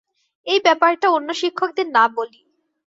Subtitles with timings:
[0.47, 2.39] এই ব্যাপারটা অন্য শিক্ষকদের না বলি।